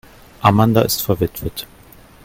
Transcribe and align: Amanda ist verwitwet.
Amanda 0.41 0.81
ist 0.83 0.99
verwitwet. 1.03 1.67